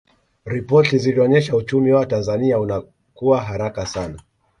ripoti 0.45 0.97
zilionyesha 0.99 1.55
uchumi 1.55 1.91
wa 1.91 2.05
tanzania 2.05 2.59
unakua 2.59 3.41
haraka 3.41 3.85
sana 3.85 4.23